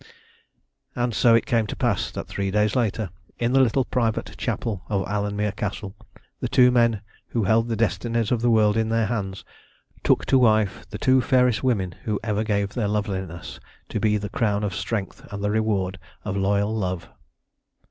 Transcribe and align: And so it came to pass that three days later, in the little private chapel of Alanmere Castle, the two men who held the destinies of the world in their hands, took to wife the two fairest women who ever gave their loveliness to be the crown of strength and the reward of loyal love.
And 0.95 1.13
so 1.13 1.35
it 1.35 1.45
came 1.45 1.67
to 1.67 1.75
pass 1.75 2.09
that 2.09 2.25
three 2.27 2.49
days 2.49 2.75
later, 2.75 3.11
in 3.37 3.53
the 3.53 3.59
little 3.61 3.85
private 3.85 4.35
chapel 4.35 4.81
of 4.89 5.05
Alanmere 5.07 5.55
Castle, 5.55 5.95
the 6.39 6.47
two 6.49 6.71
men 6.71 7.01
who 7.27 7.43
held 7.43 7.67
the 7.67 7.75
destinies 7.75 8.31
of 8.31 8.41
the 8.41 8.49
world 8.49 8.75
in 8.77 8.89
their 8.89 9.05
hands, 9.05 9.45
took 10.03 10.25
to 10.25 10.39
wife 10.39 10.89
the 10.89 10.97
two 10.97 11.21
fairest 11.21 11.61
women 11.63 11.91
who 12.05 12.19
ever 12.23 12.43
gave 12.43 12.69
their 12.73 12.87
loveliness 12.87 13.59
to 13.89 13.99
be 13.99 14.17
the 14.17 14.29
crown 14.29 14.63
of 14.63 14.73
strength 14.73 15.23
and 15.31 15.43
the 15.43 15.51
reward 15.51 15.99
of 16.25 16.35
loyal 16.35 16.75
love. 16.75 17.07